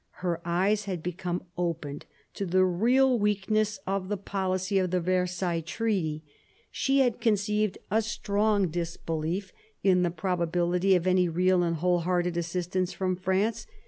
Her 0.25 0.41
eyes 0.43 0.85
had 0.85 1.03
become 1.03 1.43
opened 1.59 2.07
to 2.33 2.47
the 2.47 2.65
real 2.65 3.19
weakness 3.19 3.77
of 3.85 4.09
the 4.09 4.17
policy 4.17 4.79
of 4.79 4.89
the 4.89 4.99
Versailles 4.99 5.61
Treaty; 5.61 6.23
she 6.71 7.01
had 7.01 7.21
conceived 7.21 7.77
a 7.91 8.01
strong 8.01 8.69
disbelief 8.69 9.53
in 9.83 10.01
the 10.01 10.09
probability 10.09 10.95
of 10.95 11.05
any 11.05 11.29
real 11.29 11.61
and 11.61 11.75
whole 11.75 11.99
hearted 11.99 12.35
assistance 12.35 12.91
from 12.91 13.15
France. 13.15 13.67